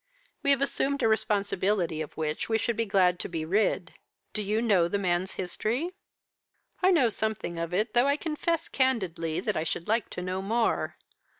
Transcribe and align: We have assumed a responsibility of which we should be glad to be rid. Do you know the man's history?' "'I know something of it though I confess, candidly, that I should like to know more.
We 0.41 0.49
have 0.49 0.63
assumed 0.63 1.03
a 1.03 1.07
responsibility 1.07 2.01
of 2.01 2.17
which 2.17 2.49
we 2.49 2.57
should 2.57 2.75
be 2.75 2.87
glad 2.87 3.19
to 3.19 3.29
be 3.29 3.45
rid. 3.45 3.93
Do 4.33 4.41
you 4.41 4.59
know 4.59 4.87
the 4.87 4.97
man's 4.97 5.33
history?' 5.33 5.91
"'I 6.81 6.89
know 6.89 7.09
something 7.09 7.59
of 7.59 7.71
it 7.71 7.93
though 7.93 8.07
I 8.07 8.17
confess, 8.17 8.67
candidly, 8.67 9.39
that 9.41 9.55
I 9.55 9.63
should 9.63 9.87
like 9.87 10.09
to 10.09 10.23
know 10.23 10.41
more. 10.41 10.97